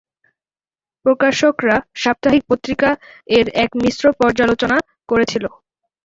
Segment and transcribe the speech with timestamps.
[1.05, 2.89] প্রকাশকরা সাপ্তাহিক পত্রিকা
[3.29, 4.77] এর এক মিশ্র পর্যালোচনা
[5.09, 5.45] করেছিল।